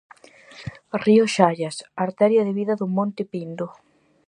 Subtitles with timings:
[1.03, 3.67] Río Xallas, arteria de vida do Monte Pindo!